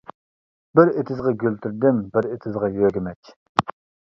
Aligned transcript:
بىر 0.79 0.91
ئېتىزغا 1.01 1.33
گۈل 1.43 1.59
تېرىدىم، 1.67 2.01
بىر 2.17 2.29
ئېتىزغا 2.31 2.71
يۆگىمەچ. 2.79 3.33